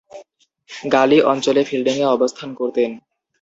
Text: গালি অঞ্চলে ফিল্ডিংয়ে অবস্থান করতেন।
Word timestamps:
গালি 0.91 1.17
অঞ্চলে 1.23 1.61
ফিল্ডিংয়ে 1.63 2.07
অবস্থান 2.07 2.49
করতেন। 2.53 2.91